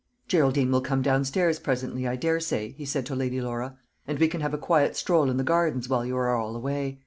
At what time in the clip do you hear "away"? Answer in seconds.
6.55-6.99